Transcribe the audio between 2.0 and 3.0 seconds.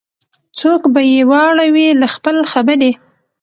له خپل خبري